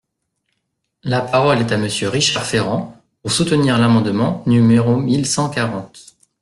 [1.03, 6.15] La parole est à Monsieur Richard Ferrand, pour soutenir l’amendement numéro mille cent quarante.